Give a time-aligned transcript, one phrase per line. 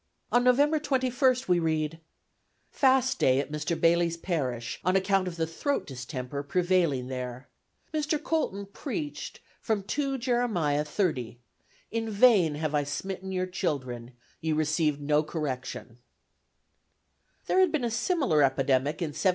[0.31, 1.99] On November 21st we read:
[2.71, 3.79] "Fast Day at Mr.
[3.79, 7.49] Bayleys Parish on account of the throat Distemper prevailing there.
[7.93, 8.17] Mr.
[8.17, 10.83] Colton p'd from 2 Jer.
[10.83, 11.37] 30
[11.91, 15.99] 'In vain have I smitten yr c(hildre)n ye rec'd no Correction.'"
[17.45, 19.29] There had been a similar epidemic in 1735 6.